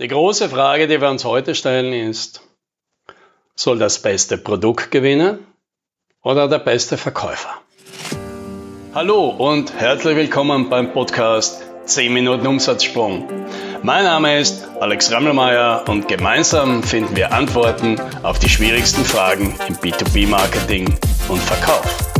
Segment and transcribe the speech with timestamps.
[0.00, 2.40] Die große Frage, die wir uns heute stellen, ist,
[3.56, 5.44] soll das beste Produkt gewinnen
[6.22, 7.50] oder der beste Verkäufer?
[8.94, 13.28] Hallo und herzlich willkommen beim Podcast 10 Minuten Umsatzsprung.
[13.82, 19.74] Mein Name ist Alex Rammelmeier und gemeinsam finden wir Antworten auf die schwierigsten Fragen im
[19.78, 20.96] B2B-Marketing
[21.28, 22.17] und Verkauf.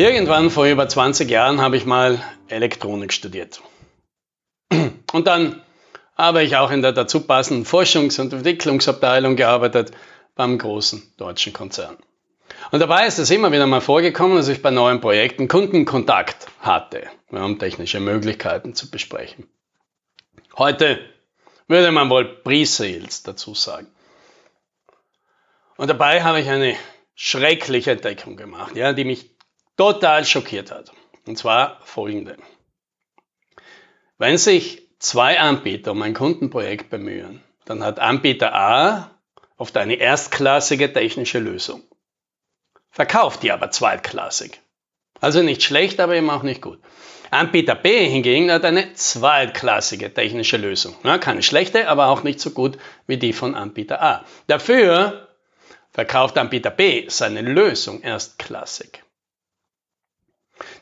[0.00, 3.60] Irgendwann vor über 20 Jahren habe ich mal Elektronik studiert.
[5.12, 5.60] Und dann
[6.16, 9.92] habe ich auch in der dazu passenden Forschungs- und Entwicklungsabteilung gearbeitet
[10.36, 11.98] beim großen deutschen Konzern.
[12.70, 17.02] Und dabei ist es immer wieder mal vorgekommen, dass ich bei neuen Projekten Kundenkontakt hatte,
[17.28, 19.50] um technische Möglichkeiten zu besprechen.
[20.56, 20.98] Heute
[21.68, 23.88] würde man wohl Pre-Sales dazu sagen.
[25.76, 26.74] Und dabei habe ich eine
[27.14, 29.29] schreckliche Entdeckung gemacht, ja, die mich
[29.80, 30.92] total schockiert hat.
[31.26, 32.36] Und zwar folgende.
[34.18, 39.10] Wenn sich zwei Anbieter um ein Kundenprojekt bemühen, dann hat Anbieter A
[39.56, 41.82] oft eine erstklassige technische Lösung.
[42.90, 44.60] Verkauft die aber zweitklassig.
[45.18, 46.80] Also nicht schlecht, aber eben auch nicht gut.
[47.30, 50.94] Anbieter B hingegen hat eine zweitklassige technische Lösung.
[51.04, 54.26] Ja, keine schlechte, aber auch nicht so gut wie die von Anbieter A.
[54.46, 55.28] Dafür
[55.90, 59.04] verkauft Anbieter B seine Lösung erstklassig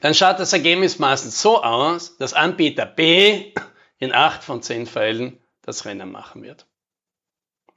[0.00, 3.52] dann schaut das Ergebnis meistens so aus, dass Anbieter B
[3.98, 6.66] in acht von zehn Fällen das Rennen machen wird.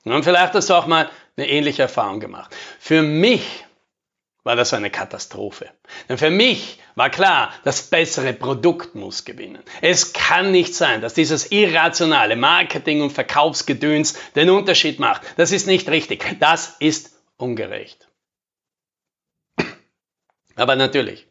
[0.03, 2.55] Und vielleicht hast du auch mal eine ähnliche Erfahrung gemacht.
[2.79, 3.65] Für mich
[4.43, 5.69] war das eine Katastrophe.
[6.09, 9.63] Denn für mich war klar, das bessere Produkt muss gewinnen.
[9.81, 15.21] Es kann nicht sein, dass dieses irrationale Marketing- und Verkaufsgedöns den Unterschied macht.
[15.37, 16.37] Das ist nicht richtig.
[16.39, 18.07] Das ist ungerecht.
[20.55, 21.27] Aber natürlich,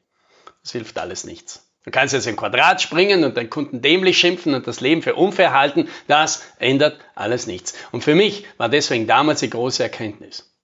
[0.62, 1.66] das hilft alles nichts.
[1.84, 5.14] Du kannst jetzt im Quadrat springen und deinen Kunden dämlich schimpfen und das Leben für
[5.14, 5.88] unfair halten.
[6.08, 7.74] Das ändert alles nichts.
[7.90, 10.54] Und für mich war deswegen damals die große Erkenntnis.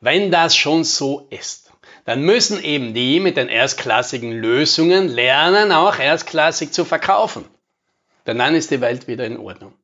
[0.00, 1.70] Wenn das schon so ist,
[2.06, 7.44] dann müssen eben die mit den erstklassigen Lösungen lernen, auch erstklassig zu verkaufen.
[8.26, 9.74] Denn dann ist die Welt wieder in Ordnung.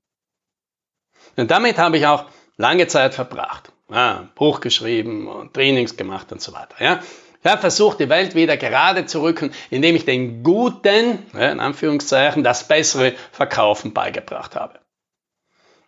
[1.37, 2.27] Und damit habe ich auch
[2.57, 3.73] lange Zeit verbracht.
[3.91, 6.77] Ja, Buch geschrieben und Trainings gemacht und so weiter.
[6.83, 7.03] Ja.
[7.43, 12.45] Ich habe versucht, die Welt wieder gerade zu rücken, indem ich den Guten, in Anführungszeichen,
[12.45, 14.78] das bessere Verkaufen beigebracht habe.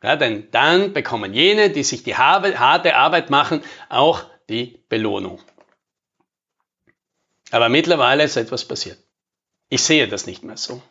[0.03, 5.41] Ja, denn dann bekommen jene, die sich die harte Arbeit machen, auch die Belohnung.
[7.51, 8.99] Aber mittlerweile ist etwas passiert.
[9.69, 10.83] Ich sehe das nicht mehr so.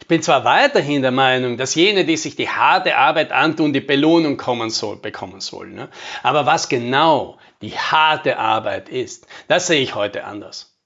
[0.00, 3.80] Ich bin zwar weiterhin der Meinung, dass jene, die sich die harte Arbeit antun, die
[3.80, 5.74] Belohnung kommen soll, bekommen sollen.
[5.74, 5.88] Ne?
[6.22, 10.76] Aber was genau die harte Arbeit ist, das sehe ich heute anders.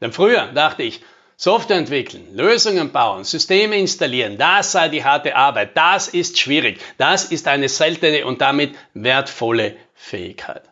[0.00, 1.00] Denn früher dachte ich,
[1.36, 7.24] Software entwickeln, Lösungen bauen, Systeme installieren, das sei die harte Arbeit, das ist schwierig, das
[7.24, 10.62] ist eine seltene und damit wertvolle Fähigkeit.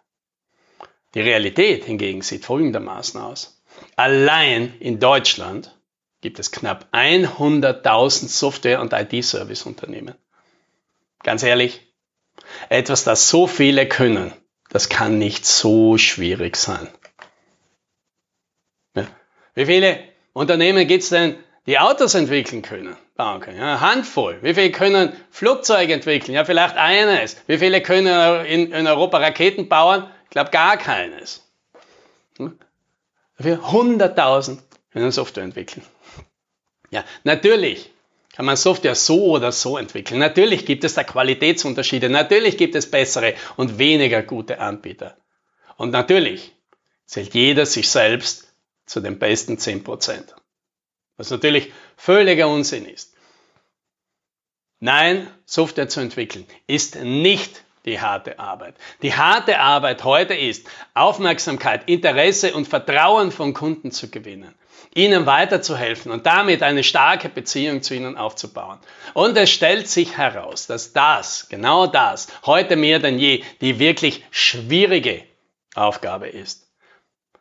[1.15, 3.61] Die Realität hingegen sieht folgendermaßen aus.
[3.97, 5.75] Allein in Deutschland
[6.21, 10.15] gibt es knapp 100.000 Software- und IT-Service-Unternehmen.
[11.23, 11.81] Ganz ehrlich,
[12.69, 14.33] etwas, das so viele können,
[14.71, 16.89] das kann nicht so schwierig sein.
[18.95, 19.07] Ja.
[19.55, 20.01] Wie viele
[20.33, 21.37] Unternehmen gibt es denn,
[21.67, 23.59] die Autos entwickeln können, bauen können?
[23.59, 24.39] Ja, Handvoll.
[24.43, 26.35] Wie viele können Flugzeuge entwickeln?
[26.35, 27.37] Ja, vielleicht eines.
[27.47, 30.05] Wie viele können in, in Europa Raketen bauen?
[30.25, 31.45] Ich glaube gar keines.
[32.39, 32.59] Hm?
[33.39, 34.59] 100.000
[34.93, 35.85] können Software entwickeln.
[36.91, 37.91] Ja, natürlich
[38.33, 40.19] kann man Software so oder so entwickeln.
[40.19, 42.09] Natürlich gibt es da Qualitätsunterschiede.
[42.09, 45.17] Natürlich gibt es bessere und weniger gute Anbieter.
[45.77, 46.53] Und natürlich
[47.07, 48.53] zählt jeder sich selbst
[48.87, 50.35] zu den besten 10%.
[51.17, 53.15] Was natürlich völliger Unsinn ist.
[54.79, 58.75] Nein, Software zu entwickeln ist nicht die harte Arbeit.
[59.03, 64.55] Die harte Arbeit heute ist, Aufmerksamkeit, Interesse und Vertrauen von Kunden zu gewinnen,
[64.95, 68.79] ihnen weiterzuhelfen und damit eine starke Beziehung zu ihnen aufzubauen.
[69.15, 74.25] Und es stellt sich heraus, dass das, genau das, heute mehr denn je die wirklich
[74.31, 75.25] schwierige
[75.75, 76.67] Aufgabe ist.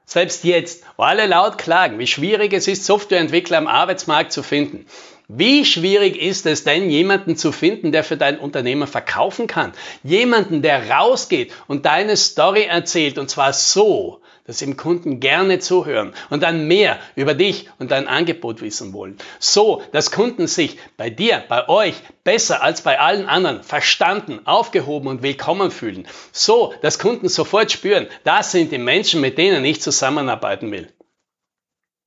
[0.06, 4.88] Selbst jetzt, wo alle laut klagen, wie schwierig es ist, Softwareentwickler am Arbeitsmarkt zu finden,
[5.32, 9.74] wie schwierig ist es denn, jemanden zu finden, der für dein Unternehmen verkaufen kann?
[10.02, 16.16] Jemanden, der rausgeht und deine Story erzählt und zwar so, dass ihm Kunden gerne zuhören
[16.32, 19.20] und dann mehr über dich und dein Angebot wissen wollen.
[19.38, 21.94] So, dass Kunden sich bei dir, bei euch
[22.24, 26.08] besser als bei allen anderen verstanden, aufgehoben und willkommen fühlen.
[26.32, 30.92] So, dass Kunden sofort spüren, das sind die Menschen, mit denen ich zusammenarbeiten will.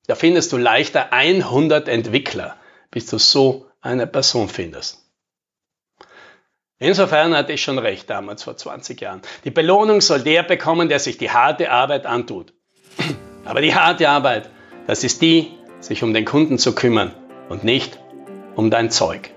[0.08, 2.56] Da findest du leichter 100 Entwickler,
[2.92, 4.98] bis du so eine Person findest.
[6.78, 9.22] Insofern hatte ich schon recht damals vor 20 Jahren.
[9.44, 12.52] Die Belohnung soll der bekommen, der sich die harte Arbeit antut.
[13.44, 14.50] Aber die harte Arbeit,
[14.86, 17.14] das ist die, sich um den Kunden zu kümmern
[17.48, 17.98] und nicht
[18.54, 19.30] um dein Zeug.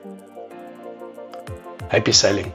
[1.89, 2.51] Happy Selling!